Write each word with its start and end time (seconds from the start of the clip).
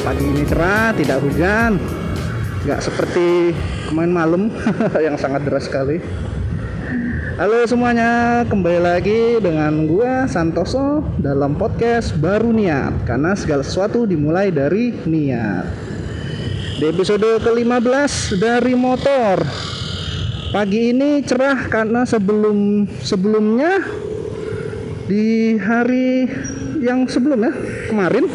pagi 0.00 0.24
ini 0.24 0.42
cerah, 0.48 0.96
tidak 0.96 1.20
hujan. 1.20 1.76
Nggak 2.64 2.80
seperti 2.80 3.52
kemarin 3.88 4.12
malam 4.12 4.42
yang 5.06 5.16
sangat 5.20 5.44
deras 5.44 5.68
sekali. 5.68 6.00
Halo 7.40 7.64
semuanya, 7.64 8.44
kembali 8.48 8.80
lagi 8.84 9.20
dengan 9.40 9.88
gua 9.88 10.28
Santoso 10.28 11.00
dalam 11.16 11.56
podcast 11.56 12.12
Baru 12.20 12.52
Niat 12.52 13.08
Karena 13.08 13.32
segala 13.32 13.64
sesuatu 13.64 14.04
dimulai 14.04 14.52
dari 14.52 14.92
niat 15.08 15.64
Di 16.76 16.84
episode 16.92 17.40
ke-15 17.40 18.36
dari 18.36 18.76
motor 18.76 19.40
Pagi 20.52 20.92
ini 20.92 21.24
cerah 21.24 21.64
karena 21.72 22.04
sebelum 22.04 22.84
sebelumnya 23.00 23.88
di 25.08 25.56
hari 25.56 26.28
yang 26.84 27.08
sebelumnya 27.08 27.56
kemarin 27.88 28.28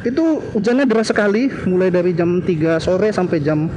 itu 0.00 0.40
hujannya 0.56 0.88
deras 0.88 1.12
sekali 1.12 1.52
mulai 1.68 1.92
dari 1.92 2.16
jam 2.16 2.40
3 2.40 2.80
sore 2.80 3.12
sampai 3.12 3.38
jam 3.44 3.68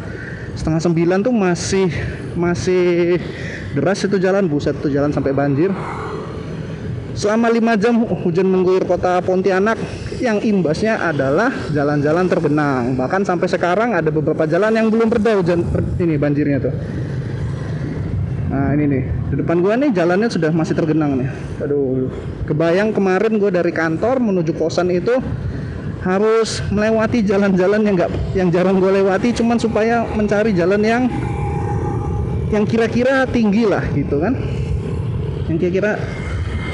setengah 0.55 0.79
sembilan 0.79 1.19
tuh 1.19 1.33
masih 1.35 1.87
masih 2.39 3.19
deras 3.75 4.05
itu 4.05 4.15
jalan 4.21 4.47
buset 4.47 4.77
tuh 4.79 4.87
jalan 4.87 5.11
sampai 5.11 5.35
banjir. 5.35 5.73
Selama 7.13 7.45
lima 7.45 7.77
jam 7.77 8.01
hujan 8.25 8.49
mengguyur 8.49 8.89
kota 8.89 9.21
Pontianak 9.21 9.77
yang 10.17 10.41
imbasnya 10.41 10.97
adalah 10.97 11.53
jalan-jalan 11.69 12.25
terbenang 12.25 12.97
bahkan 12.97 13.21
sampai 13.21 13.45
sekarang 13.45 13.93
ada 13.93 14.09
beberapa 14.09 14.49
jalan 14.49 14.73
yang 14.73 14.89
belum 14.89 15.13
reda 15.13 15.37
hujan 15.37 15.61
ini 16.01 16.17
banjirnya 16.17 16.57
tuh. 16.57 16.73
Nah 18.49 18.73
ini 18.73 18.85
nih 18.85 19.03
di 19.29 19.35
depan 19.45 19.61
gua 19.61 19.77
nih 19.77 19.93
jalannya 19.93 20.29
sudah 20.31 20.49
masih 20.53 20.73
tergenang 20.73 21.21
nih. 21.21 21.29
Aduh, 21.61 22.09
kebayang 22.49 22.93
kemarin 22.93 23.37
gua 23.37 23.53
dari 23.53 23.69
kantor 23.69 24.17
menuju 24.17 24.57
kosan 24.57 24.89
itu 24.89 25.13
harus 26.03 26.59
melewati 26.67 27.23
jalan-jalan 27.23 27.81
yang 27.87 27.95
nggak 27.95 28.11
yang 28.35 28.49
jarang 28.51 28.77
gue 28.77 28.91
lewati, 28.91 29.31
cuman 29.31 29.57
supaya 29.57 30.03
mencari 30.03 30.51
jalan 30.51 30.83
yang 30.83 31.03
yang 32.51 32.67
kira-kira 32.67 33.23
tinggi 33.25 33.63
lah 33.63 33.81
gitu 33.95 34.19
kan. 34.19 34.35
Yang 35.47 35.57
kira-kira 35.67 35.91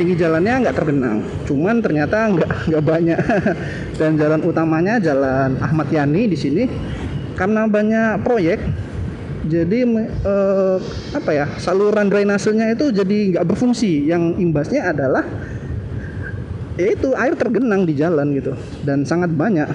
tinggi 0.02 0.16
jalannya 0.18 0.54
nggak 0.66 0.76
tergenang, 0.76 1.18
cuman 1.46 1.78
ternyata 1.80 2.18
nggak 2.34 2.52
nggak 2.74 2.84
banyak. 2.84 3.20
Dan 4.00 4.18
jalan 4.18 4.42
utamanya 4.48 4.98
jalan 4.98 5.60
Ahmad 5.62 5.88
Yani 5.92 6.32
di 6.32 6.38
sini 6.40 6.64
karena 7.40 7.68
banyak 7.72 8.20
proyek 8.28 8.60
jadi 9.48 9.80
eh, 10.28 10.78
apa 11.16 11.32
ya 11.32 11.46
saluran 11.56 12.12
drainasenya 12.12 12.76
itu 12.76 12.92
jadi 12.92 13.18
nggak 13.36 13.48
berfungsi 13.48 14.12
yang 14.12 14.36
imbasnya 14.36 14.92
adalah 14.92 15.24
yaitu 16.80 17.12
air 17.20 17.36
tergenang 17.36 17.84
di 17.84 17.94
jalan 18.00 18.32
gitu. 18.32 18.56
Dan 18.88 19.04
sangat 19.04 19.36
banyak. 19.36 19.68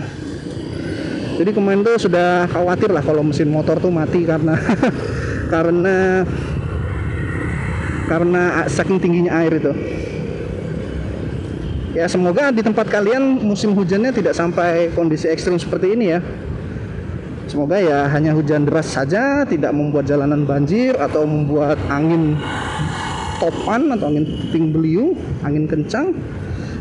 Jadi 1.37 1.51
kemarin 1.53 1.85
tuh 1.85 2.01
sudah 2.01 2.49
khawatir 2.49 2.89
lah 2.89 3.05
kalau 3.05 3.21
mesin 3.21 3.53
motor 3.53 3.77
tuh 3.77 3.93
mati 3.93 4.25
karena 4.25 4.57
karena 5.53 6.25
karena 8.09 8.43
saking 8.71 8.97
tingginya 8.97 9.37
air 9.45 9.53
itu. 9.61 9.73
Ya 11.95 12.11
semoga 12.11 12.51
di 12.51 12.59
tempat 12.59 12.91
kalian 12.91 13.39
musim 13.39 13.71
hujannya 13.71 14.11
tidak 14.11 14.35
sampai 14.35 14.91
kondisi 14.97 15.29
ekstrim 15.31 15.61
seperti 15.61 15.95
ini 15.95 16.17
ya. 16.17 16.21
Semoga 17.45 17.79
ya 17.79 18.11
hanya 18.11 18.35
hujan 18.35 18.67
deras 18.67 18.91
saja, 18.91 19.47
tidak 19.47 19.71
membuat 19.71 20.09
jalanan 20.09 20.43
banjir 20.43 20.97
atau 20.99 21.23
membuat 21.23 21.79
angin 21.87 22.35
topan 23.39 23.95
atau 23.95 24.11
angin 24.11 24.27
puting 24.27 24.75
beliung, 24.75 25.11
angin 25.47 25.71
kencang. 25.71 26.19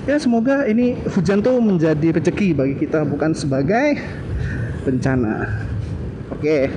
Ya 0.04 0.20
semoga 0.20 0.68
ini 0.68 1.00
hujan 1.16 1.40
tuh 1.40 1.64
menjadi 1.64 2.20
rezeki 2.20 2.52
bagi 2.52 2.76
kita 2.76 3.08
bukan 3.08 3.32
sebagai 3.32 4.04
bencana. 4.84 5.48
Oke. 6.28 6.68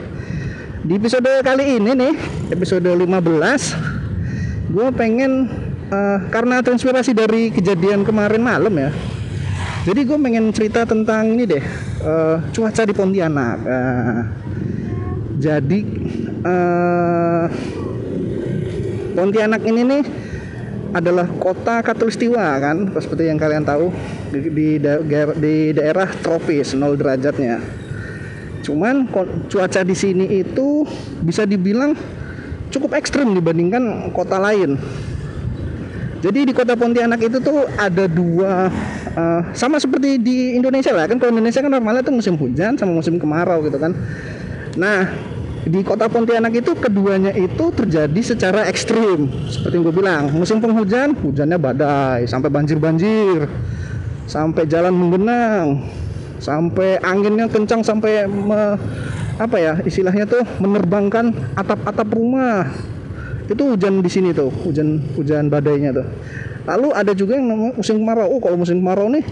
Di 0.87 0.95
episode 0.95 1.43
kali 1.43 1.83
ini 1.83 1.91
nih, 1.91 2.15
episode 2.55 2.87
15, 2.87 4.71
gue 4.71 4.89
pengen 4.95 5.51
uh, 5.91 6.23
karena 6.31 6.63
transpirasi 6.63 7.19
dari 7.19 7.51
kejadian 7.51 8.07
kemarin 8.07 8.47
malam 8.47 8.71
ya. 8.79 8.95
Jadi 9.91 10.07
gue 10.07 10.19
pengen 10.23 10.55
cerita 10.55 10.87
tentang 10.87 11.35
ini 11.35 11.51
deh, 11.51 11.65
uh, 12.07 12.39
cuaca 12.55 12.83
di 12.87 12.95
Pontianak. 12.95 13.59
Uh, 13.67 14.23
jadi 15.43 15.81
uh, 16.47 17.45
Pontianak 19.19 19.67
ini 19.67 19.83
nih 19.83 20.26
adalah 20.97 21.29
kota 21.37 21.85
katulistiwa 21.85 22.57
kan, 22.57 22.89
seperti 22.97 23.29
yang 23.29 23.37
kalian 23.37 23.69
tahu 23.69 23.93
di, 24.33 24.49
di, 24.49 24.69
di 25.37 25.55
daerah 25.77 26.09
tropis 26.09 26.73
0 26.73 26.97
derajatnya. 26.97 27.61
Cuman 28.65 29.07
cuaca 29.47 29.81
di 29.85 29.95
sini 29.95 30.41
itu 30.41 30.89
bisa 31.21 31.45
dibilang 31.45 31.93
cukup 32.73 32.97
ekstrim 32.99 33.37
dibandingkan 33.37 34.11
kota 34.11 34.41
lain. 34.41 34.81
Jadi 36.25 36.49
di 36.49 36.53
kota 36.57 36.75
Pontianak 36.75 37.21
itu 37.23 37.39
tuh 37.39 37.69
ada 37.77 38.09
dua 38.09 38.73
uh, 39.15 39.43
sama 39.53 39.79
seperti 39.79 40.19
di 40.19 40.57
Indonesia 40.59 40.91
lah 40.91 41.07
kan 41.07 41.21
kalau 41.21 41.31
Indonesia 41.37 41.63
kan 41.63 41.71
normalnya 41.71 42.03
tuh 42.03 42.17
musim 42.17 42.35
hujan 42.35 42.75
sama 42.75 42.97
musim 42.97 43.21
kemarau 43.21 43.63
gitu 43.63 43.79
kan. 43.79 43.95
Nah 44.75 45.13
di 45.67 45.83
kota 45.83 46.07
Pontianak 46.07 46.55
itu 46.55 46.79
keduanya 46.79 47.35
itu 47.35 47.75
terjadi 47.75 48.21
secara 48.23 48.71
ekstrim. 48.71 49.27
Seperti 49.51 49.75
yang 49.75 49.85
gue 49.91 49.95
bilang 49.99 50.31
musim 50.31 50.63
penghujan 50.63 51.19
hujannya 51.19 51.59
badai 51.59 52.23
sampai 52.31 52.49
banjir-banjir 52.55 53.51
sampai 54.31 54.63
jalan 54.71 54.95
menggenang 54.95 55.87
sampai 56.39 57.03
anginnya 57.03 57.51
kencang 57.51 57.83
sampai 57.83 58.31
me, 58.31 58.79
apa 59.43 59.57
ya 59.59 59.75
istilahnya 59.83 60.27
tuh 60.31 60.47
menerbangkan 60.63 61.35
atap-atap 61.59 62.15
rumah. 62.15 62.71
Itu 63.51 63.75
hujan 63.75 64.03
di 64.03 64.11
sini 64.11 64.31
tuh 64.31 64.55
hujan 64.63 65.03
hujan 65.19 65.51
badainya 65.51 65.91
tuh. 65.91 66.07
Lalu 66.67 66.89
ada 66.95 67.11
juga 67.11 67.39
yang 67.39 67.51
namanya 67.51 67.75
musim 67.75 67.99
kemarau. 67.99 68.27
Oh 68.31 68.39
kalau 68.39 68.55
musim 68.55 68.79
kemarau 68.79 69.11
nih 69.11 69.27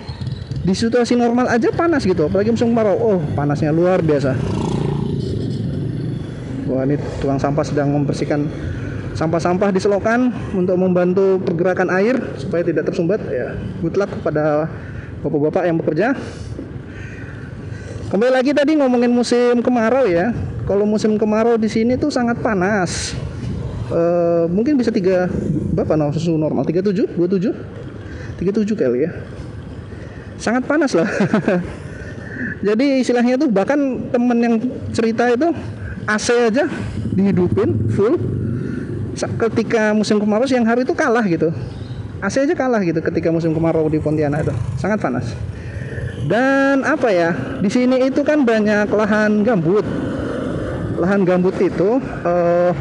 di 0.67 0.75
situasi 0.75 1.15
normal 1.15 1.47
aja 1.47 1.71
panas 1.71 2.03
gitu 2.03 2.27
apalagi 2.27 2.51
musim 2.51 2.75
kemarau. 2.75 2.99
Oh 2.99 3.19
panasnya 3.39 3.71
luar 3.71 4.03
biasa 4.03 4.35
wah 6.69 6.83
ini 6.85 6.97
tukang 7.21 7.41
sampah 7.41 7.65
sedang 7.65 7.93
membersihkan 7.93 8.49
sampah-sampah 9.15 9.71
di 9.71 9.79
selokan 9.79 10.35
untuk 10.53 10.75
membantu 10.75 11.39
pergerakan 11.41 11.89
air 11.95 12.19
supaya 12.37 12.67
tidak 12.67 12.91
tersumbat. 12.91 13.23
Ya 13.31 13.55
good 13.81 13.95
luck 13.95 14.11
kepada 14.11 14.69
bapak-bapak 15.23 15.63
yang 15.65 15.79
bekerja. 15.79 16.19
Kembali 18.11 18.31
lagi 18.31 18.55
tadi 18.55 18.79
ngomongin 18.79 19.11
musim 19.11 19.59
kemarau 19.63 20.07
ya. 20.07 20.35
Kalau 20.65 20.85
musim 20.87 21.17
kemarau 21.19 21.59
di 21.59 21.71
sini 21.71 21.99
tuh 21.99 22.11
sangat 22.11 22.39
panas. 22.43 23.15
Uh, 23.93 24.49
mungkin 24.49 24.81
bisa 24.81 24.89
tiga 24.89 25.29
berapa 25.77 25.95
no 25.95 26.09
susu 26.09 26.35
normal? 26.35 26.65
37 26.65 27.15
27 27.15 27.53
37 28.41 28.75
kali 28.75 29.07
ya. 29.07 29.11
Sangat 30.39 30.67
panas 30.67 30.93
lah. 30.97 31.07
Jadi 32.67 33.05
istilahnya 33.05 33.37
tuh 33.37 33.53
bahkan 33.53 33.77
temen 34.09 34.39
yang 34.41 34.55
cerita 34.91 35.29
itu 35.29 35.53
AC 36.05 36.53
aja 36.53 36.69
dihidupin 37.13 37.89
full. 37.93 38.15
Ketika 39.15 39.95
musim 39.95 40.19
kemarau 40.19 40.45
siang 40.45 40.67
hari 40.67 40.83
itu 40.83 40.93
kalah 40.93 41.23
gitu. 41.25 41.55
AC 42.19 42.41
aja 42.41 42.55
kalah 42.57 42.83
gitu 42.83 42.99
ketika 42.99 43.31
musim 43.31 43.55
kemarau 43.55 43.87
di 43.87 44.03
Pontianak 44.03 44.49
itu. 44.49 44.55
Sangat 44.81 44.99
panas. 45.01 45.33
Dan 46.25 46.83
apa 46.89 47.13
ya 47.13 47.37
di 47.61 47.69
sini 47.69 48.09
itu 48.09 48.25
kan 48.25 48.43
banyak 48.43 48.89
lahan 48.89 49.45
gambut. 49.45 49.85
Lahan 50.99 51.23
gambut 51.27 51.53
itu 51.61 52.01
uh, 52.01 52.73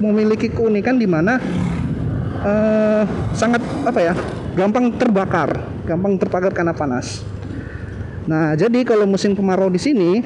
memiliki 0.00 0.48
keunikan 0.48 0.96
di 0.96 1.04
mana 1.04 1.36
uh, 2.40 3.04
sangat 3.36 3.60
apa 3.84 4.00
ya 4.00 4.14
gampang 4.56 4.96
terbakar, 4.96 5.60
gampang 5.84 6.16
terbakar 6.16 6.52
karena 6.56 6.72
panas. 6.72 7.20
Nah 8.24 8.56
jadi 8.56 8.80
kalau 8.82 9.04
musim 9.04 9.36
kemarau 9.36 9.68
di 9.68 9.78
sini 9.78 10.24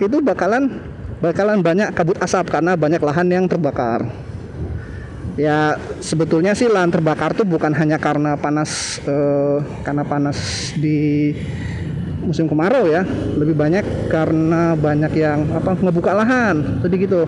itu 0.00 0.16
bakalan 0.20 0.89
bakalan 1.20 1.60
banyak 1.60 1.92
kabut 1.92 2.16
asap 2.18 2.48
karena 2.48 2.74
banyak 2.74 3.00
lahan 3.00 3.28
yang 3.28 3.44
terbakar. 3.46 4.08
Ya 5.38 5.78
sebetulnya 6.02 6.52
sih 6.52 6.68
lahan 6.68 6.90
terbakar 6.92 7.32
tuh 7.32 7.46
bukan 7.48 7.72
hanya 7.72 7.96
karena 7.96 8.36
panas 8.36 9.00
uh, 9.08 9.62
karena 9.86 10.04
panas 10.04 10.36
di 10.76 11.32
musim 12.20 12.44
kemarau 12.44 12.84
ya, 12.84 13.00
lebih 13.36 13.56
banyak 13.56 14.12
karena 14.12 14.76
banyak 14.76 15.12
yang 15.16 15.48
apa 15.56 15.72
ngebuka 15.80 16.12
lahan, 16.12 16.84
jadi 16.84 16.96
gitu. 17.00 17.22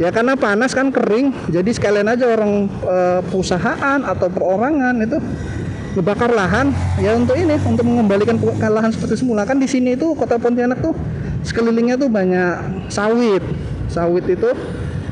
Ya 0.00 0.08
karena 0.08 0.32
panas 0.32 0.72
kan 0.72 0.88
kering 0.88 1.52
jadi 1.52 1.68
sekalian 1.76 2.08
aja 2.08 2.24
orang 2.24 2.72
e, 2.72 2.96
perusahaan 3.28 4.00
atau 4.00 4.32
perorangan 4.32 4.96
itu 4.96 5.20
ngebakar 5.92 6.32
lahan. 6.32 6.72
Ya 6.96 7.12
untuk 7.12 7.36
ini 7.36 7.60
untuk 7.60 7.84
mengembalikan 7.84 8.40
lahan 8.56 8.96
seperti 8.96 9.20
semula. 9.20 9.44
Kan 9.44 9.60
di 9.60 9.68
sini 9.68 10.00
itu 10.00 10.16
kota 10.16 10.40
Pontianak 10.40 10.80
tuh 10.80 10.96
sekelilingnya 11.44 11.96
tuh 11.96 12.08
banyak 12.12 12.88
sawit. 12.92 13.44
Sawit 13.90 14.24
itu 14.30 14.50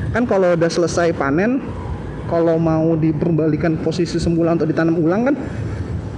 kan 0.09 0.25
kalau 0.25 0.55
udah 0.57 0.69
selesai 0.69 1.13
panen 1.13 1.61
kalau 2.29 2.61
mau 2.61 2.93
dikembalikan 2.93 3.77
posisi 3.81 4.21
semula 4.21 4.53
untuk 4.53 4.69
ditanam 4.69 4.97
ulang 5.01 5.33
kan 5.33 5.35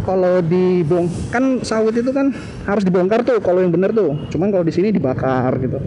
kalau 0.01 0.41
dibong 0.41 1.05
kan 1.29 1.61
sawit 1.61 1.93
itu 1.93 2.09
kan 2.09 2.33
harus 2.65 2.81
dibongkar 2.81 3.21
tuh 3.21 3.37
kalau 3.39 3.61
yang 3.61 3.69
bener 3.69 3.93
tuh. 3.93 4.17
Cuman 4.33 4.49
kalau 4.49 4.65
di 4.65 4.73
sini 4.73 4.89
dibakar 4.89 5.53
gitu. 5.61 5.77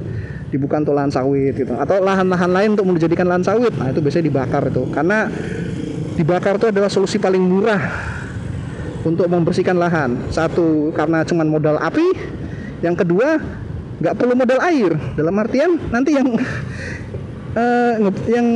Dibuka 0.54 0.78
untuk 0.78 0.94
lahan 0.94 1.10
sawit 1.10 1.58
gitu. 1.58 1.74
Atau 1.74 1.98
lahan-lahan 1.98 2.50
lain 2.50 2.68
untuk 2.78 2.86
menjadikan 2.86 3.26
lahan 3.26 3.42
sawit. 3.42 3.74
Nah 3.74 3.90
itu 3.90 3.98
biasanya 3.98 4.26
dibakar 4.30 4.62
itu. 4.70 4.86
Karena 4.94 5.26
dibakar 6.14 6.62
itu 6.62 6.70
adalah 6.70 6.86
solusi 6.86 7.18
paling 7.18 7.42
murah 7.42 7.82
untuk 9.02 9.26
membersihkan 9.26 9.74
lahan. 9.74 10.30
Satu 10.30 10.94
karena 10.94 11.26
cuman 11.26 11.46
modal 11.50 11.76
api. 11.82 12.06
Yang 12.86 13.02
kedua 13.02 13.42
nggak 14.04 14.14
perlu 14.20 14.36
modal 14.36 14.60
air. 14.60 14.92
Dalam 15.16 15.32
artian 15.40 15.80
nanti 15.88 16.12
yang 16.12 16.28
uh, 17.60 17.92
yang 18.28 18.46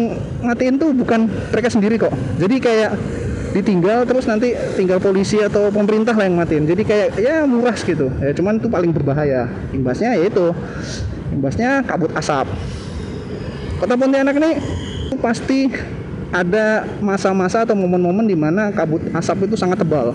ngatiin 0.44 0.76
tuh 0.76 0.92
bukan 0.92 1.24
mereka 1.48 1.72
sendiri 1.72 1.96
kok. 1.96 2.12
Jadi 2.36 2.60
kayak 2.60 2.92
ditinggal 3.56 4.04
terus 4.04 4.28
nanti 4.28 4.52
tinggal 4.76 5.00
polisi 5.00 5.40
atau 5.40 5.72
pemerintah 5.72 6.12
lah 6.12 6.28
yang 6.28 6.36
matiin. 6.36 6.68
Jadi 6.68 6.84
kayak 6.84 7.16
ya 7.16 7.48
murah 7.48 7.74
gitu. 7.80 8.12
Ya 8.20 8.36
cuman 8.36 8.60
itu 8.60 8.68
paling 8.68 8.92
berbahaya. 8.92 9.48
Imbasnya 9.72 10.20
yaitu 10.20 10.52
imbasnya 11.32 11.80
kabut 11.88 12.12
asap. 12.12 12.44
Kota 13.80 13.94
Pontianak 13.96 14.36
ini 14.36 14.60
pasti 15.22 15.72
ada 16.28 16.84
masa-masa 17.00 17.64
atau 17.64 17.72
momen-momen 17.72 18.28
di 18.28 18.36
mana 18.36 18.68
kabut 18.68 19.00
asap 19.16 19.48
itu 19.48 19.56
sangat 19.56 19.80
tebal 19.80 20.12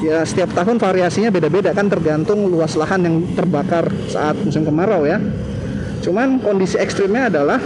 ya 0.00 0.24
setiap 0.24 0.56
tahun 0.56 0.80
variasinya 0.80 1.28
beda-beda 1.28 1.76
kan 1.76 1.86
tergantung 1.86 2.48
luas 2.48 2.72
lahan 2.74 3.04
yang 3.04 3.16
terbakar 3.36 3.88
saat 4.08 4.36
musim 4.40 4.64
kemarau 4.64 5.04
ya. 5.04 5.20
Cuman 6.00 6.40
kondisi 6.40 6.80
ekstrimnya 6.80 7.28
adalah 7.28 7.60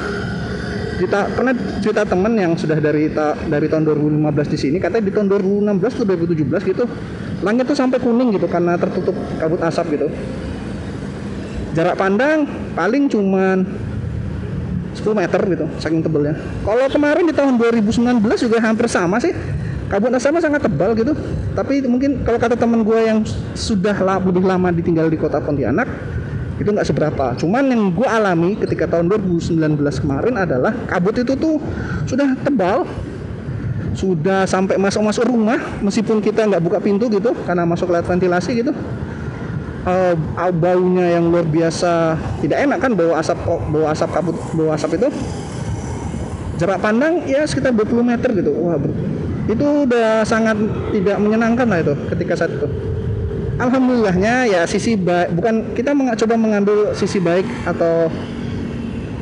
cerita 0.95 1.27
pernah 1.31 1.55
cerita 1.83 2.03
temen 2.07 2.33
yang 2.39 2.53
sudah 2.55 2.79
dari 2.79 3.11
ta, 3.11 3.35
dari 3.35 3.67
tahun 3.67 3.83
2015 3.87 4.55
di 4.55 4.59
sini 4.59 4.77
katanya 4.79 5.11
di 5.11 5.13
tahun 5.15 5.27
2016 5.27 5.91
atau 5.91 6.07
2017 6.07 6.71
gitu 6.71 6.85
langit 7.43 7.67
tuh 7.67 7.75
sampai 7.75 7.99
kuning 7.99 8.31
gitu 8.39 8.47
karena 8.47 8.79
tertutup 8.79 9.15
kabut 9.39 9.59
asap 9.63 9.99
gitu. 9.99 10.07
Jarak 11.75 11.99
pandang 11.99 12.47
paling 12.79 13.11
cuman 13.11 13.67
10 14.95 15.11
meter 15.19 15.41
gitu 15.51 15.67
saking 15.83 16.07
tebalnya 16.07 16.39
kalau 16.63 16.87
kemarin 16.87 17.27
di 17.27 17.35
tahun 17.35 17.59
2019 17.59 18.23
juga 18.47 18.63
hampir 18.63 18.87
sama 18.87 19.19
sih 19.19 19.35
kabut 19.95 20.11
asapnya 20.11 20.43
sangat 20.43 20.67
tebal 20.67 20.91
gitu. 20.99 21.15
Tapi 21.55 21.87
mungkin 21.87 22.27
kalau 22.27 22.43
kata 22.43 22.59
temen 22.59 22.83
gue 22.83 22.99
yang 22.99 23.23
sudah 23.55 23.95
lebih 24.19 24.43
lama 24.43 24.75
ditinggal 24.75 25.07
di 25.07 25.15
kota 25.15 25.39
Pontianak 25.39 25.87
itu 26.59 26.67
nggak 26.67 26.87
seberapa. 26.87 27.39
Cuman 27.39 27.63
yang 27.71 27.95
gue 27.95 28.03
alami 28.03 28.59
ketika 28.59 28.91
tahun 28.91 29.07
2019 29.07 29.79
kemarin 29.79 30.35
adalah 30.35 30.75
kabut 30.91 31.15
itu 31.23 31.39
tuh 31.39 31.63
sudah 32.11 32.35
tebal 32.43 32.83
sudah 33.95 34.43
sampai 34.43 34.75
masuk-masuk 34.75 35.31
rumah 35.31 35.63
meskipun 35.79 36.19
kita 36.19 36.43
nggak 36.51 36.59
buka 36.67 36.83
pintu 36.83 37.07
gitu 37.07 37.31
karena 37.47 37.63
masuk 37.63 37.95
lewat 37.95 38.11
ventilasi 38.11 38.67
gitu. 38.67 38.75
Uh, 39.85 40.17
baunya 40.57 41.21
yang 41.21 41.29
luar 41.29 41.45
biasa 41.45 42.17
tidak 42.41 42.65
enak 42.65 42.81
kan 42.81 42.97
bau 42.97 43.13
asap 43.21 43.37
oh, 43.45 43.61
bau 43.69 43.85
asap 43.87 44.11
kabut 44.11 44.35
bau 44.59 44.75
asap 44.75 44.99
itu. 44.99 45.09
Jarak 46.55 46.83
pandang 46.83 47.27
ya 47.27 47.47
sekitar 47.47 47.71
20 47.71 48.03
meter 48.03 48.31
gitu. 48.35 48.51
Wah 48.59 48.79
itu 49.45 49.67
udah 49.85 50.25
sangat 50.25 50.57
tidak 50.93 51.17
menyenangkan 51.21 51.67
lah 51.69 51.79
itu 51.85 51.95
ketika 52.13 52.33
saat 52.45 52.53
itu. 52.57 52.69
Alhamdulillahnya 53.55 54.51
ya 54.51 54.61
sisi 54.67 54.99
baik 54.99 55.31
bukan 55.39 55.55
kita 55.79 55.95
meng 55.95 56.11
coba 56.11 56.35
mengambil 56.35 56.91
sisi 56.97 57.23
baik 57.23 57.47
atau 57.63 58.11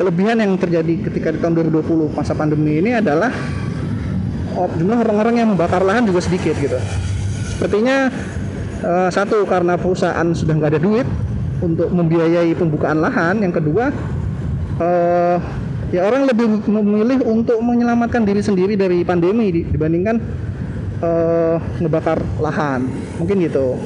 kelebihan 0.00 0.40
yang 0.40 0.56
terjadi 0.56 1.10
ketika 1.10 1.36
di 1.36 1.38
tahun 1.42 1.68
2020 1.68 2.16
masa 2.16 2.32
pandemi 2.32 2.80
ini 2.80 2.96
adalah 2.96 3.28
oh, 4.56 4.68
jumlah 4.72 5.04
orang-orang 5.04 5.44
yang 5.44 5.48
membakar 5.52 5.84
lahan 5.84 6.08
juga 6.08 6.24
sedikit 6.24 6.56
gitu. 6.56 6.80
Sepertinya 7.56 8.08
uh, 8.80 9.10
satu 9.12 9.44
karena 9.44 9.76
perusahaan 9.76 10.26
sudah 10.32 10.54
nggak 10.56 10.72
ada 10.78 10.80
duit 10.80 11.04
untuk 11.60 11.92
membiayai 11.92 12.56
pembukaan 12.56 13.04
lahan. 13.04 13.44
Yang 13.44 13.60
kedua 13.60 13.92
uh, 14.80 15.36
ya 15.92 16.08
orang 16.08 16.24
lebih 16.24 16.64
memilih 16.64 17.20
untuk 17.28 17.60
menyelamatkan 17.60 18.24
diri 18.24 18.40
sendiri 18.40 18.74
dari 18.74 19.04
pandemi 19.04 19.52
dibandingkan 19.52 20.16
uh, 21.04 21.56
ngebakar 21.78 22.24
lahan. 22.40 22.88
Mungkin 23.20 23.44
gitu. 23.44 23.76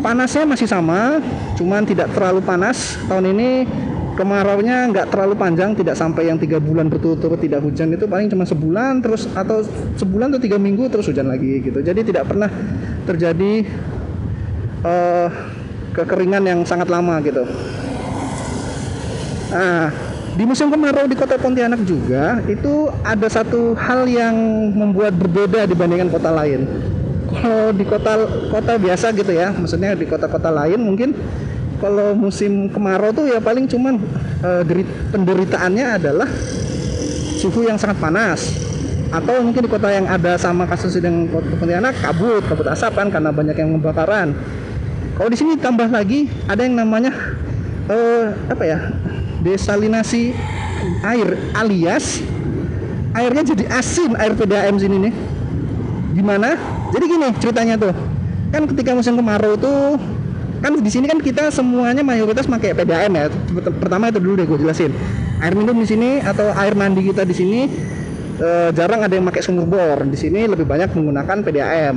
Panasnya 0.00 0.48
masih 0.48 0.64
sama 0.70 1.20
cuman 1.60 1.84
tidak 1.84 2.14
terlalu 2.16 2.40
panas. 2.40 2.96
Tahun 3.10 3.26
ini 3.28 3.68
kemarau-nya 4.16 4.88
nggak 4.88 5.12
terlalu 5.12 5.36
panjang 5.36 5.76
tidak 5.76 5.98
sampai 5.98 6.32
yang 6.32 6.40
tiga 6.40 6.56
bulan 6.56 6.88
berturut-turut 6.88 7.36
tidak 7.36 7.60
hujan. 7.60 7.92
Itu 7.92 8.08
paling 8.08 8.32
cuma 8.32 8.48
sebulan 8.48 9.04
terus 9.04 9.28
atau 9.36 9.60
sebulan 10.00 10.32
atau 10.32 10.40
tiga 10.40 10.56
minggu 10.56 10.88
terus 10.88 11.10
hujan 11.12 11.28
lagi 11.28 11.60
gitu. 11.60 11.84
Jadi 11.84 12.00
tidak 12.06 12.30
pernah 12.30 12.48
terjadi 13.04 13.66
uh, 14.86 15.28
kekeringan 15.92 16.42
yang 16.48 16.60
sangat 16.62 16.86
lama 16.86 17.18
gitu. 17.20 17.44
Nah 19.50 20.05
di 20.36 20.44
musim 20.44 20.68
kemarau 20.68 21.08
di 21.08 21.16
kota 21.16 21.40
Pontianak 21.40 21.80
juga 21.88 22.44
itu 22.44 22.92
ada 23.00 23.24
satu 23.24 23.72
hal 23.72 24.04
yang 24.04 24.36
membuat 24.76 25.16
berbeda 25.16 25.64
dibandingkan 25.64 26.12
kota 26.12 26.28
lain. 26.28 26.68
Kalau 27.26 27.72
di 27.72 27.84
kota 27.88 28.12
kota 28.52 28.76
biasa 28.76 29.16
gitu 29.16 29.32
ya 29.32 29.50
maksudnya 29.56 29.96
di 29.96 30.04
kota-kota 30.04 30.52
lain 30.52 30.78
mungkin 30.84 31.16
kalau 31.80 32.12
musim 32.12 32.68
kemarau 32.68 33.12
tuh 33.12 33.28
ya 33.32 33.40
paling 33.40 33.64
cuman 33.64 33.96
uh, 34.44 34.62
penderitaannya 35.12 35.86
adalah 35.96 36.28
suhu 37.40 37.64
yang 37.64 37.80
sangat 37.80 37.96
panas. 37.96 38.52
Atau 39.08 39.40
mungkin 39.40 39.64
di 39.64 39.70
kota 39.70 39.88
yang 39.88 40.04
ada 40.04 40.36
sama 40.36 40.68
kasus 40.68 41.00
yang 41.00 41.32
kota 41.32 41.56
Pontianak 41.56 41.96
kabut 41.96 42.44
kabut 42.44 42.68
asap 42.68 42.92
kan 42.92 43.08
karena 43.08 43.32
banyak 43.32 43.56
yang 43.56 43.72
membakaran 43.72 44.36
kalau 45.16 45.32
di 45.32 45.38
sini 45.40 45.56
tambah 45.56 45.88
lagi 45.88 46.28
ada 46.44 46.60
yang 46.60 46.76
namanya 46.76 47.08
uh, 47.88 48.28
apa 48.52 48.64
ya 48.68 48.78
desalinasi 49.46 50.34
air 51.06 51.38
alias 51.54 52.18
airnya 53.14 53.46
jadi 53.46 53.64
asin 53.70 54.12
air 54.18 54.34
PDAM 54.34 54.76
sini 54.82 55.08
nih. 55.08 55.14
Gimana? 56.18 56.58
Jadi 56.90 57.04
gini 57.06 57.28
ceritanya 57.38 57.74
tuh. 57.78 57.94
Kan 58.50 58.66
ketika 58.66 58.92
musim 58.98 59.14
kemarau 59.14 59.54
tuh 59.54 59.96
kan 60.56 60.72
di 60.72 60.88
sini 60.88 61.04
kan 61.06 61.20
kita 61.20 61.52
semuanya 61.52 62.02
mayoritas 62.02 62.50
pakai 62.50 62.74
PDAM 62.74 63.12
ya. 63.14 63.26
Pertama 63.78 64.10
itu 64.10 64.18
dulu 64.18 64.34
deh 64.42 64.46
gue 64.50 64.58
jelasin. 64.58 64.90
Air 65.40 65.54
minum 65.54 65.78
di 65.78 65.86
sini 65.86 66.18
atau 66.20 66.50
air 66.52 66.74
mandi 66.74 67.06
kita 67.06 67.22
di 67.22 67.32
sini 67.36 67.60
eh, 68.42 68.68
jarang 68.74 69.06
ada 69.06 69.14
yang 69.14 69.24
pakai 69.30 69.40
sumur 69.46 69.64
bor. 69.64 70.02
Di 70.04 70.18
sini 70.18 70.44
lebih 70.44 70.66
banyak 70.68 70.92
menggunakan 70.92 71.40
PDAM 71.40 71.96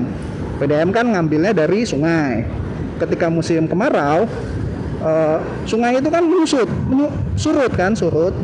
PDAM 0.60 0.92
kan 0.92 1.08
ngambilnya 1.08 1.56
dari 1.56 1.88
sungai. 1.88 2.44
Ketika 3.00 3.32
musim 3.32 3.64
kemarau 3.64 4.28
eh, 5.04 5.38
sungai 5.66 6.00
itu 6.00 6.10
kan 6.12 6.24
menyusut 6.24 6.70
surut 7.36 7.72
kan 7.74 7.96
surut. 7.96 8.36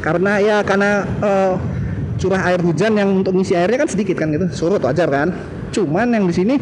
Karena 0.00 0.36
ya 0.40 0.60
karena 0.60 1.04
eh, 1.24 1.54
curah 2.20 2.42
air 2.52 2.60
hujan 2.62 2.94
yang 2.94 3.24
untuk 3.24 3.34
ngisi 3.34 3.56
airnya 3.56 3.84
kan 3.84 3.90
sedikit 3.90 4.16
kan 4.20 4.30
gitu. 4.32 4.46
Surut 4.52 4.80
wajar 4.84 5.08
kan. 5.08 5.32
Cuman 5.74 6.12
yang 6.14 6.24
di 6.28 6.34
sini 6.34 6.54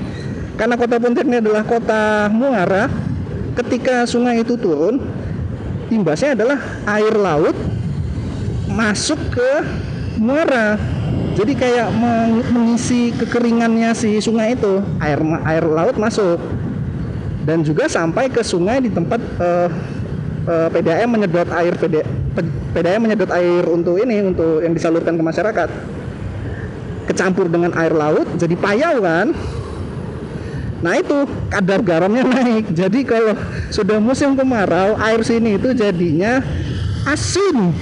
karena 0.56 0.76
kota 0.76 1.00
Pontianak 1.00 1.28
ini 1.28 1.36
adalah 1.40 1.64
kota 1.64 2.28
muara 2.28 2.86
ketika 3.56 4.04
sungai 4.04 4.40
itu 4.44 4.56
turun 4.56 5.00
imbasnya 5.92 6.36
adalah 6.36 6.58
air 6.88 7.14
laut 7.16 7.56
masuk 8.72 9.20
ke 9.32 9.50
muara. 10.16 10.80
Jadi 11.32 11.56
kayak 11.56 11.88
mengisi 12.52 13.12
kekeringannya 13.16 13.96
si 13.96 14.20
sungai 14.20 14.52
itu. 14.52 14.84
Air 15.00 15.20
air 15.48 15.64
laut 15.64 15.96
masuk 15.96 16.36
dan 17.42 17.66
juga 17.66 17.90
sampai 17.90 18.30
ke 18.30 18.40
sungai 18.46 18.78
di 18.78 18.90
tempat 18.90 19.18
uh, 19.42 19.68
uh, 20.46 20.68
PDAM 20.70 21.10
menyedot 21.10 21.50
air 21.50 21.74
PD, 21.74 22.06
PDAM 22.74 23.02
menyedot 23.02 23.30
air 23.34 23.66
untuk 23.66 23.98
ini 23.98 24.22
untuk 24.22 24.62
yang 24.62 24.74
disalurkan 24.74 25.18
ke 25.18 25.22
masyarakat. 25.22 25.68
Kecampur 27.02 27.50
dengan 27.50 27.74
air 27.74 27.90
laut 27.90 28.26
jadi 28.38 28.54
payau 28.54 29.02
kan? 29.02 29.34
Nah 30.82 30.98
itu 30.98 31.26
kadar 31.50 31.82
garamnya 31.82 32.22
naik. 32.38 32.70
Jadi 32.70 33.02
kalau 33.02 33.34
sudah 33.74 33.98
musim 33.98 34.38
kemarau 34.38 34.94
air 35.02 35.20
sini 35.26 35.58
itu 35.58 35.74
jadinya 35.74 36.42
asin. 37.10 37.74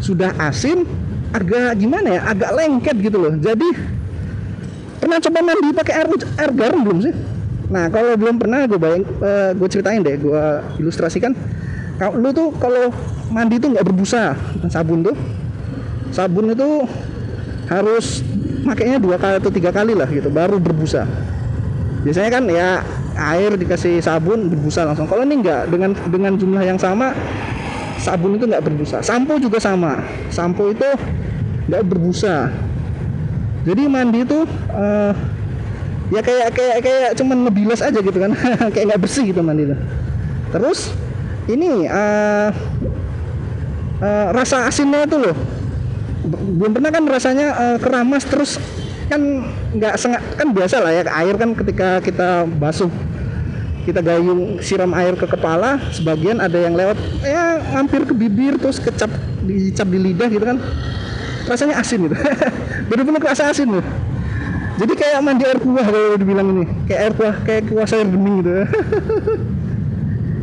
Sudah 0.00 0.32
asin 0.40 0.88
agak 1.36 1.76
gimana 1.76 2.16
ya? 2.16 2.20
Agak 2.32 2.50
lengket 2.56 2.96
gitu 2.96 3.20
loh. 3.20 3.32
Jadi 3.36 3.68
pernah 5.04 5.20
coba 5.20 5.38
mandi 5.44 5.68
pakai 5.76 5.94
air 6.00 6.08
air 6.16 6.52
garam 6.56 6.80
belum 6.80 7.00
sih 7.04 7.14
Nah 7.68 7.92
kalau 7.92 8.16
belum 8.16 8.40
pernah 8.40 8.64
gue 8.64 8.80
bayang, 8.80 9.04
uh, 9.20 9.24
eh, 9.24 9.50
gue 9.52 9.68
ceritain 9.68 10.00
deh, 10.00 10.16
gue 10.16 10.44
ilustrasikan. 10.80 11.36
Kalau 12.00 12.16
lu 12.16 12.30
tuh 12.32 12.48
kalau 12.56 12.88
mandi 13.28 13.60
tuh 13.60 13.74
nggak 13.74 13.84
berbusa 13.84 14.32
sabun 14.72 15.04
tuh, 15.04 15.16
sabun 16.14 16.54
itu 16.54 16.86
harus 17.68 18.24
makainya 18.64 18.96
dua 18.96 19.20
kali 19.20 19.36
atau 19.36 19.52
tiga 19.52 19.68
kali 19.68 19.92
lah 19.92 20.08
gitu, 20.08 20.32
baru 20.32 20.56
berbusa. 20.56 21.04
Biasanya 22.06 22.30
kan 22.32 22.44
ya 22.48 22.68
air 23.18 23.52
dikasih 23.58 24.00
sabun 24.00 24.48
berbusa 24.48 24.88
langsung. 24.88 25.10
Kalau 25.10 25.26
ini 25.26 25.44
nggak 25.44 25.62
dengan 25.68 25.90
dengan 26.08 26.32
jumlah 26.38 26.64
yang 26.64 26.78
sama, 26.80 27.12
sabun 28.00 28.40
itu 28.40 28.48
nggak 28.48 28.64
berbusa. 28.64 29.04
Sampo 29.04 29.36
juga 29.36 29.60
sama, 29.60 30.00
sampo 30.32 30.72
itu 30.72 30.88
nggak 31.68 31.84
berbusa. 31.84 32.48
jadi 33.68 33.84
mandi 33.84 34.24
itu 34.24 34.48
uh, 34.72 35.12
ya 36.08 36.20
kayak 36.24 36.56
kayak 36.56 36.76
kayak 36.80 37.10
cuman 37.20 37.48
ngebilas 37.48 37.80
aja 37.84 37.98
gitu 38.00 38.18
kan. 38.18 38.32
Kayak 38.74 38.94
nggak 38.94 39.02
bersih 39.02 39.24
gitu 39.28 39.40
mandi 39.44 39.68
itu 39.68 39.76
terus 40.48 40.92
ini 41.48 41.88
uh, 41.88 42.48
uh, 44.00 44.26
rasa 44.32 44.68
asinnya 44.68 45.04
itu 45.04 45.16
loh. 45.16 45.36
Belum 46.28 46.72
pernah 46.76 46.92
kan 46.92 47.04
rasanya 47.08 47.48
uh, 47.56 47.76
keramas 47.80 48.24
terus 48.28 48.60
kan 49.08 49.20
nggak 49.72 49.94
sengat 49.96 50.20
kan 50.36 50.52
biasa 50.52 50.84
lah 50.84 50.92
ya 50.92 51.02
air 51.08 51.32
kan 51.40 51.56
ketika 51.56 52.04
kita 52.04 52.44
basuh 52.60 52.92
kita 53.88 54.04
gayung 54.04 54.60
siram 54.60 54.92
air 54.92 55.16
ke 55.16 55.24
kepala 55.24 55.80
sebagian 55.96 56.44
ada 56.44 56.60
yang 56.60 56.76
lewat 56.76 57.00
ya 57.24 57.56
hampir 57.72 58.04
ke 58.04 58.12
bibir 58.12 58.60
terus 58.60 58.76
kecap 58.76 59.08
dicap 59.48 59.88
di 59.88 59.98
lidah 60.00 60.28
gitu 60.28 60.44
kan. 60.44 60.60
Rasanya 61.48 61.80
asin 61.80 62.04
gitu. 62.04 62.16
Bener-bener 62.92 63.20
kerasa 63.24 63.48
asin 63.48 63.80
loh 63.80 63.84
jadi 64.78 64.92
kayak 64.94 65.18
mandi 65.26 65.42
air 65.42 65.58
kuah 65.58 65.82
kalau 65.82 66.14
dibilang 66.14 66.46
ini. 66.54 66.64
Kayak 66.86 67.00
air 67.02 67.12
kuah 67.18 67.34
kayak 67.42 67.62
kuah 67.66 67.86
sayur 67.86 68.08
bening 68.08 68.34
gitu. 68.42 68.54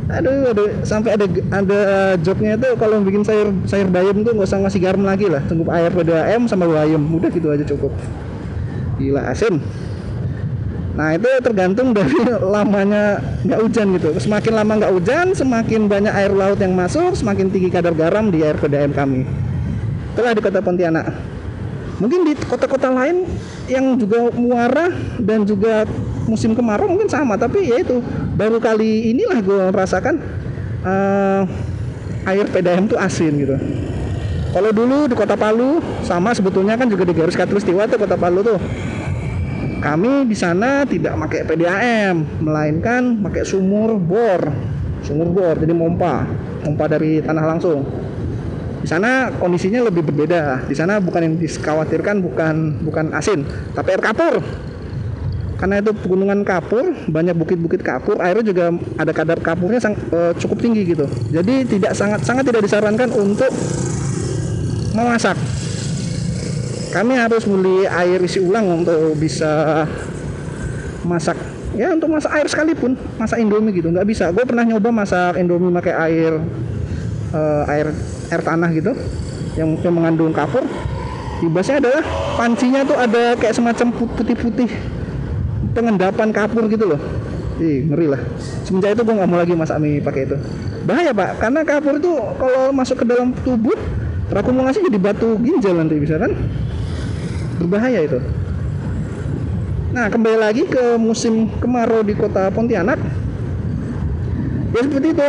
Aduh 0.05 0.53
aduh 0.53 0.69
sampai 0.85 1.17
ada 1.17 1.25
ada 1.49 1.79
joknya 2.21 2.61
itu 2.61 2.77
kalau 2.77 3.01
bikin 3.01 3.25
sayur 3.25 3.49
sayur 3.65 3.89
bayam 3.89 4.21
tuh 4.21 4.37
nggak 4.37 4.45
usah 4.45 4.61
ngasih 4.61 4.79
garam 4.83 5.01
lagi 5.01 5.25
lah. 5.25 5.41
Cukup 5.49 5.65
air 5.73 5.89
pada 5.89 6.29
m 6.35 6.45
sama 6.45 6.69
bayam. 6.69 7.01
Udah 7.09 7.31
gitu 7.33 7.47
aja 7.49 7.65
cukup. 7.65 7.89
Gila 9.01 9.33
asin. 9.33 9.57
Nah 10.93 11.09
itu 11.17 11.27
tergantung 11.41 11.95
dari 11.95 12.13
lamanya 12.53 13.17
nggak 13.49 13.59
hujan 13.65 13.97
gitu. 13.97 14.13
Semakin 14.21 14.53
lama 14.53 14.71
nggak 14.83 14.93
hujan, 14.93 15.27
semakin 15.33 15.89
banyak 15.89 16.13
air 16.13 16.31
laut 16.37 16.61
yang 16.61 16.77
masuk, 16.77 17.17
semakin 17.17 17.49
tinggi 17.49 17.73
kadar 17.73 17.97
garam 17.97 18.29
di 18.29 18.45
air 18.45 18.61
PDAM 18.61 18.93
kami. 18.93 19.25
Itulah 20.13 20.31
di 20.37 20.41
kota 20.43 20.61
Pontianak 20.61 21.34
mungkin 21.99 22.27
di 22.27 22.33
kota-kota 22.47 22.91
lain 22.91 23.23
yang 23.71 23.95
juga 23.95 24.29
muara 24.35 24.91
dan 25.21 25.47
juga 25.47 25.87
musim 26.27 26.51
kemarau 26.57 26.89
mungkin 26.89 27.07
sama 27.07 27.39
tapi 27.39 27.71
ya 27.71 27.79
itu 27.79 28.03
baru 28.35 28.59
kali 28.59 29.15
inilah 29.15 29.39
gue 29.39 29.61
merasakan 29.71 30.19
uh, 30.83 31.43
air 32.25 32.45
PDAM 32.49 32.89
itu 32.89 32.97
asin 32.97 33.33
gitu. 33.37 33.55
Kalau 34.55 34.71
dulu 34.71 35.11
di 35.11 35.15
kota 35.19 35.35
Palu 35.35 35.83
sama 36.07 36.31
sebetulnya 36.31 36.79
kan 36.79 36.87
juga 36.87 37.03
di 37.03 37.11
garis 37.11 37.35
katulistiwa 37.35 37.91
tuh 37.91 37.99
kota 37.99 38.15
Palu 38.15 38.39
tuh. 38.41 38.59
Kami 39.83 40.25
di 40.25 40.33
sana 40.33 40.81
tidak 40.87 41.13
pakai 41.27 41.45
PDAM 41.45 42.41
melainkan 42.41 43.21
pakai 43.21 43.45
sumur 43.45 44.01
bor 44.01 44.41
sumur 45.05 45.29
bor 45.29 45.55
jadi 45.61 45.69
pompa 45.77 46.25
pompa 46.65 46.89
dari 46.89 47.21
tanah 47.21 47.45
langsung 47.45 47.85
di 48.85 48.93
sana 48.93 49.33
kondisinya 49.41 49.81
lebih 49.89 50.05
berbeda. 50.05 50.69
Di 50.69 50.77
sana 50.77 51.01
bukan 51.01 51.25
yang 51.25 51.35
dikhawatirkan 51.41 52.21
bukan 52.21 52.85
bukan 52.85 53.17
asin, 53.17 53.41
tapi 53.73 53.97
air 53.97 54.03
kapur. 54.05 54.45
Karena 55.57 55.81
itu 55.81 55.89
pegunungan 55.89 56.45
kapur, 56.45 56.93
banyak 57.09 57.33
bukit-bukit 57.33 57.81
kapur, 57.81 58.21
airnya 58.21 58.45
juga 58.45 58.69
ada 59.01 59.09
kadar 59.09 59.41
kapurnya 59.41 59.81
sang, 59.81 59.97
e, 59.97 60.37
cukup 60.37 60.61
tinggi 60.61 60.85
gitu. 60.85 61.09
Jadi 61.33 61.65
tidak 61.65 61.97
sangat 61.97 62.21
sangat 62.29 62.45
tidak 62.45 62.61
disarankan 62.61 63.09
untuk 63.09 63.49
memasak. 64.93 65.33
Kami 66.93 67.17
harus 67.17 67.41
beli 67.49 67.89
air 67.89 68.21
isi 68.21 68.37
ulang 68.37 68.85
untuk 68.85 69.17
bisa 69.17 69.81
masak 71.09 71.41
ya 71.73 71.89
untuk 71.89 72.13
masak 72.13 72.31
air 72.37 72.47
sekalipun 72.47 72.95
masak 73.17 73.37
indomie 73.41 73.75
gitu 73.75 73.91
nggak 73.91 74.07
bisa 74.07 74.31
gue 74.31 74.41
pernah 74.47 74.63
nyoba 74.63 74.89
masak 74.89 75.37
indomie 75.37 75.69
pakai 75.75 75.93
air 75.93 76.33
uh, 77.35 77.63
air 77.67 77.91
air 78.31 78.41
tanah 78.41 78.69
gitu 78.73 78.91
yang, 79.55 79.75
yang 79.79 79.93
mengandung 79.93 80.31
kapur 80.35 80.63
ibasnya 81.43 81.83
adalah 81.83 82.03
pancinya 82.39 82.81
tuh 82.87 82.97
ada 82.97 83.35
kayak 83.37 83.55
semacam 83.55 83.87
putih-putih 83.91 84.69
pengendapan 85.75 86.29
kapur 86.31 86.65
gitu 86.71 86.95
loh 86.95 87.01
Ih, 87.55 87.87
ngeri 87.87 88.11
lah. 88.11 88.19
Semenjak 88.67 88.99
itu 88.99 89.01
gue 89.07 89.15
nggak 89.15 89.29
mau 89.31 89.39
lagi 89.39 89.55
masak 89.55 89.79
mie 89.79 90.03
pakai 90.03 90.27
itu. 90.27 90.35
Bahaya 90.83 91.15
pak, 91.15 91.39
karena 91.39 91.63
kapur 91.63 91.95
itu 91.95 92.11
kalau 92.35 92.75
masuk 92.75 92.99
ke 92.99 93.05
dalam 93.07 93.31
tubuh 93.47 93.79
terakumulasi 94.27 94.83
jadi 94.91 94.99
batu 94.99 95.39
ginjal 95.39 95.79
nanti 95.79 95.95
bisa 95.95 96.19
kan? 96.19 96.35
Berbahaya 97.55 98.03
itu. 98.03 98.19
Nah 99.95 100.11
kembali 100.11 100.35
lagi 100.35 100.67
ke 100.67 100.99
musim 100.99 101.47
kemarau 101.63 102.03
di 102.03 102.11
kota 102.11 102.51
Pontianak. 102.51 102.99
Ya 104.75 104.83
seperti 104.83 105.15
itu 105.15 105.27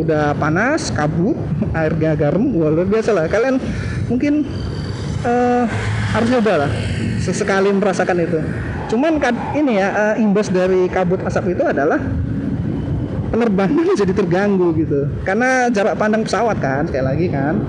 udah 0.00 0.32
panas 0.40 0.88
kabut 0.88 1.36
airnya 1.74 2.14
garam 2.14 2.42
wah 2.54 2.70
luar 2.70 2.88
biasa 2.88 3.10
lah. 3.14 3.24
Kalian 3.26 3.60
mungkin 4.08 4.46
uh, 5.24 5.64
harus 6.14 6.28
nyoba 6.32 6.66
lah 6.66 6.70
sesekali 7.22 7.68
merasakan 7.74 8.18
itu. 8.24 8.38
Cuman 8.88 9.20
kan 9.20 9.34
ini 9.52 9.76
ya 9.76 9.88
uh, 9.92 10.14
imbas 10.16 10.48
dari 10.48 10.88
kabut 10.88 11.20
asap 11.26 11.52
itu 11.52 11.64
adalah 11.66 12.00
penerbangan 13.28 13.84
jadi 14.00 14.12
terganggu 14.16 14.72
gitu. 14.78 15.08
Karena 15.22 15.68
jarak 15.68 16.00
pandang 16.00 16.24
pesawat 16.24 16.56
kan 16.58 16.88
sekali 16.88 17.04
lagi 17.04 17.26
kan. 17.28 17.60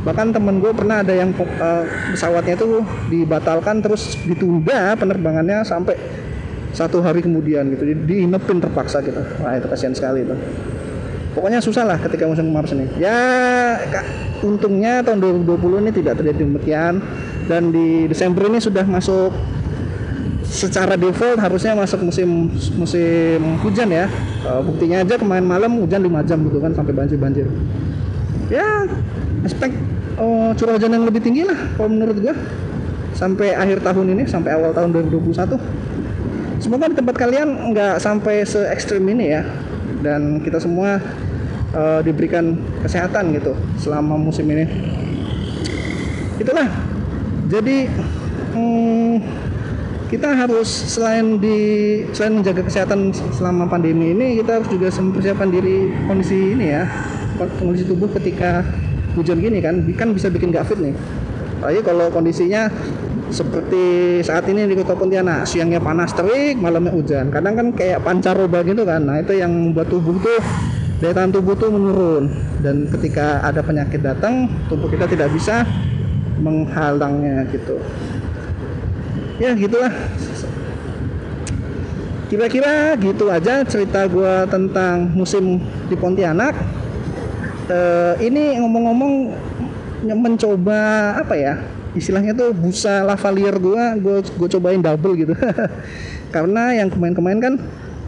Bahkan 0.00 0.32
temen 0.32 0.64
gue 0.64 0.72
pernah 0.72 1.04
ada 1.04 1.12
yang 1.12 1.36
uh, 1.36 1.84
pesawatnya 2.16 2.56
itu 2.56 2.80
dibatalkan 3.12 3.84
terus 3.84 4.16
ditunda 4.24 4.96
penerbangannya 4.96 5.60
sampai 5.60 5.92
satu 6.72 7.02
hari 7.02 7.20
kemudian 7.20 7.66
gitu. 7.74 7.84
Diinepin 8.06 8.62
terpaksa 8.62 9.02
gitu. 9.02 9.20
Wah 9.42 9.58
itu 9.58 9.66
kasihan 9.68 9.92
sekali 9.92 10.24
itu 10.24 10.36
pokoknya 11.34 11.62
susah 11.62 11.86
lah 11.86 11.98
ketika 11.98 12.26
musim 12.26 12.50
kemarau 12.50 12.70
ini. 12.74 12.86
Ya 12.98 13.18
untungnya 14.40 15.04
tahun 15.04 15.20
2020 15.44 15.82
ini 15.84 15.90
tidak 15.94 16.14
terjadi 16.20 16.42
demikian 16.42 17.04
dan 17.46 17.70
di 17.70 18.08
Desember 18.10 18.48
ini 18.48 18.58
sudah 18.58 18.84
masuk 18.86 19.34
secara 20.50 20.98
default 20.98 21.38
harusnya 21.38 21.78
masuk 21.78 22.02
musim 22.02 22.50
musim 22.74 23.40
hujan 23.62 23.88
ya. 23.90 24.06
Uh, 24.42 24.60
buktinya 24.64 25.06
aja 25.06 25.14
kemarin 25.14 25.46
malam 25.46 25.70
hujan 25.78 26.02
5 26.02 26.28
jam 26.28 26.38
gitu 26.42 26.58
kan 26.58 26.72
sampai 26.74 26.92
banjir-banjir. 26.96 27.46
Ya 28.50 28.86
aspek 29.46 29.70
uh, 30.18 30.50
curah 30.58 30.74
hujan 30.74 30.90
yang 30.90 31.06
lebih 31.06 31.22
tinggi 31.22 31.46
lah 31.46 31.58
kalau 31.78 31.90
menurut 31.90 32.18
gua. 32.18 32.34
Sampai 33.10 33.52
akhir 33.52 33.84
tahun 33.84 34.16
ini 34.16 34.24
sampai 34.24 34.56
awal 34.56 34.72
tahun 34.72 34.96
2021 34.96 35.60
semoga 36.60 36.92
di 36.92 36.96
tempat 36.96 37.16
kalian 37.16 37.72
nggak 37.72 37.96
sampai 37.98 38.44
se 38.44 38.60
ekstrim 38.68 39.04
ini 39.08 39.32
ya 39.32 39.42
dan 40.00 40.40
kita 40.40 40.58
semua 40.60 41.00
uh, 41.76 42.00
diberikan 42.02 42.56
kesehatan 42.82 43.36
gitu 43.36 43.52
selama 43.80 44.16
musim 44.16 44.48
ini. 44.50 44.66
Itulah. 46.40 46.68
Jadi 47.50 47.90
hmm, 48.54 49.14
kita 50.10 50.34
harus 50.34 50.66
selain 50.66 51.38
di 51.38 51.58
selain 52.10 52.42
menjaga 52.42 52.66
kesehatan 52.66 53.14
selama 53.34 53.70
pandemi 53.70 54.10
ini 54.14 54.42
kita 54.42 54.58
harus 54.62 54.68
juga 54.70 54.90
mempersiapkan 54.90 55.48
diri 55.50 55.92
kondisi 56.06 56.56
ini 56.56 56.66
ya. 56.74 56.84
Kondisi 57.40 57.88
tubuh 57.88 58.10
ketika 58.12 58.60
hujan 59.16 59.40
gini 59.40 59.64
kan 59.64 59.80
kan 59.96 60.12
bisa 60.12 60.28
bikin 60.28 60.52
gak 60.52 60.68
fit 60.68 60.78
nih. 60.78 60.94
Apalagi 61.60 61.80
kalau 61.84 62.06
kondisinya 62.08 62.72
seperti 63.30 64.18
saat 64.26 64.44
ini 64.50 64.66
di 64.66 64.74
Kota 64.74 64.98
Pontianak 64.98 65.46
siangnya 65.46 65.78
panas 65.78 66.10
terik 66.12 66.58
malamnya 66.58 66.90
hujan. 66.90 67.30
Kadang 67.30 67.54
kan 67.54 67.66
kayak 67.72 68.02
pancaroba 68.02 68.66
gitu 68.66 68.82
kan. 68.82 69.06
Nah 69.06 69.22
itu 69.22 69.38
yang 69.38 69.50
membuat 69.50 69.88
tubuh 69.88 70.18
tuh 70.18 70.42
daya 71.00 71.14
tahan 71.14 71.30
tubuh 71.30 71.54
tuh 71.54 71.70
menurun. 71.70 72.28
Dan 72.60 72.90
ketika 72.90 73.40
ada 73.46 73.62
penyakit 73.62 74.02
datang 74.02 74.50
tubuh 74.66 74.90
kita 74.90 75.06
tidak 75.06 75.30
bisa 75.30 75.62
menghalangnya 76.42 77.46
gitu. 77.54 77.78
Ya 79.38 79.54
gitulah. 79.56 79.94
Kira-kira 82.30 82.94
gitu 83.00 83.26
aja 83.26 83.66
cerita 83.66 84.06
gue 84.06 84.34
tentang 84.50 85.10
musim 85.14 85.58
di 85.90 85.96
Pontianak. 85.98 86.54
Uh, 87.70 88.18
ini 88.18 88.58
ngomong-ngomong 88.58 89.30
mencoba 90.10 91.14
apa 91.22 91.38
ya 91.38 91.54
istilahnya 91.94 92.32
tuh 92.36 92.54
busa 92.54 93.02
lavalier 93.02 93.56
gua 93.58 93.98
gue 93.98 94.22
gue 94.22 94.48
cobain 94.58 94.78
double 94.78 95.14
gitu. 95.18 95.34
Karena 96.34 96.74
yang 96.76 96.88
kemarin-kemarin 96.92 97.40
kan 97.42 97.54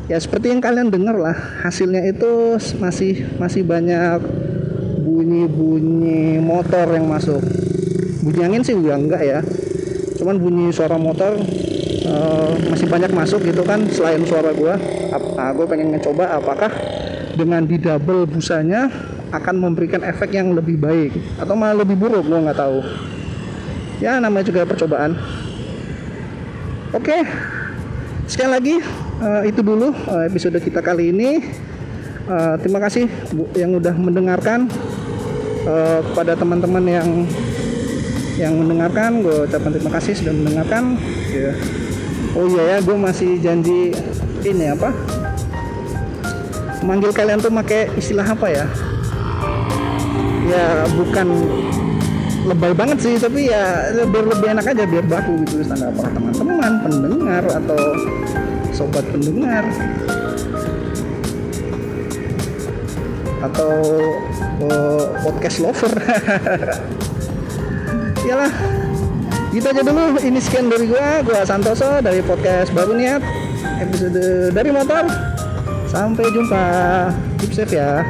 ya 0.07 0.19
seperti 0.19 0.51
yang 0.51 0.63
kalian 0.63 0.91
dengar 0.91 1.19
lah 1.19 1.35
hasilnya 1.67 2.03
itu 2.07 2.59
masih 2.79 3.27
masih 3.39 3.63
banyak 3.67 4.23
bunyi-bunyi 5.03 6.39
motor 6.39 6.87
yang 6.95 7.11
masuk. 7.11 7.43
Bunyi 8.23 8.41
angin 8.47 8.63
sih 8.63 8.75
udah 8.79 8.97
enggak 8.99 9.23
ya. 9.23 9.41
Cuman 10.19 10.39
bunyi 10.39 10.71
suara 10.71 10.95
motor 10.95 11.35
uh, 12.07 12.53
masih 12.71 12.87
banyak 12.87 13.11
masuk 13.11 13.43
gitu 13.43 13.67
kan 13.67 13.83
selain 13.91 14.23
suara 14.23 14.55
gua. 14.55 14.79
Nah, 15.13 15.51
gue 15.53 15.67
pengen 15.67 15.91
ngecoba 15.91 16.39
apakah 16.39 16.71
dengan 17.35 17.65
di 17.65 17.81
double 17.81 18.29
busanya 18.29 18.87
akan 19.33 19.57
memberikan 19.57 20.05
efek 20.05 20.37
yang 20.37 20.53
lebih 20.53 20.77
baik 20.77 21.13
atau 21.41 21.57
malah 21.57 21.83
lebih 21.83 21.97
buruk 21.97 22.29
gue 22.29 22.37
nggak 22.37 22.61
tahu 22.61 22.85
ya 24.03 24.19
namanya 24.19 24.51
juga 24.51 24.67
percobaan. 24.67 25.15
Oke 26.91 27.23
sekali 28.27 28.51
lagi. 28.51 28.77
Uh, 29.23 29.47
itu 29.47 29.63
dulu 29.63 29.95
uh, 29.95 30.27
episode 30.27 30.59
kita 30.59 30.83
kali 30.83 31.15
ini. 31.15 31.47
Uh, 32.27 32.59
terima 32.59 32.83
kasih 32.83 33.07
yang 33.55 33.79
udah 33.79 33.95
mendengarkan. 33.95 34.67
Uh, 35.63 36.03
kepada 36.11 36.35
teman-teman 36.35 36.83
yang 36.83 37.09
yang 38.35 38.59
mendengarkan 38.59 39.23
gue 39.23 39.47
ucapkan 39.47 39.71
terima 39.71 39.95
kasih 39.95 40.13
sudah 40.19 40.35
mendengarkan. 40.35 40.99
Ya. 41.31 41.55
Oh 42.35 42.51
iya 42.51 42.63
ya 42.67 42.77
gue 42.83 42.97
masih 42.99 43.39
janji 43.39 43.95
ini 44.43 44.67
apa? 44.75 44.91
Manggil 46.83 47.15
kalian 47.15 47.39
tuh 47.39 47.55
pakai 47.55 47.95
istilah 47.95 48.27
apa 48.27 48.51
ya? 48.51 48.67
Ya 50.51 50.83
bukan 50.99 51.31
lebay 52.43 52.75
banget 52.75 52.99
sih 52.99 53.15
tapi 53.23 53.47
ya 53.47 53.95
biar 53.95 54.27
lebih 54.27 54.49
enak 54.59 54.67
aja 54.67 54.83
biar 54.87 55.07
baku 55.07 55.47
gitu. 55.47 55.63
Standar 55.63 55.95
apa 55.95 56.11
teman-teman 56.11 56.73
pendengar 56.83 57.45
atau 57.47 57.81
sobat 58.75 59.05
pendengar. 59.15 59.65
Atau 63.43 63.73
oh, 64.63 65.03
podcast 65.23 65.59
lover. 65.63 65.93
Iyalah 68.27 68.53
gitu 69.51 69.67
aja 69.67 69.83
dulu. 69.83 70.19
Ini 70.19 70.39
sekian 70.43 70.71
dari 70.71 70.87
gua 70.91 71.23
gua 71.27 71.41
Santoso 71.47 72.03
dari 72.03 72.23
podcast 72.23 72.75
baru 72.75 72.99
niat 72.99 73.23
episode 73.83 74.51
dari 74.51 74.71
motor. 74.75 75.07
Sampai 75.91 76.25
jumpa. 76.33 76.65
Keep 77.43 77.53
safe 77.53 77.75
ya 77.75 78.07